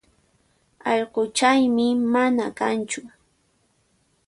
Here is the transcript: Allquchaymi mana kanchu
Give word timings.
Allquchaymi 0.91 1.87
mana 2.13 2.45
kanchu 2.59 3.01